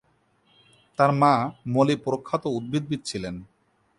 তার 0.99 1.11
মা 1.11 1.33
মলি 1.67 1.95
প্রখ্যাত 1.95 2.43
উদ্ভিদবিদ 2.57 3.01
ছিলেন। 3.05 3.35